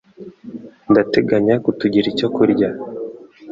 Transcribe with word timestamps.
Ndateganya 0.91 1.55
kutugira 1.63 2.05
icyo 2.13 2.27
kurya. 2.35 2.69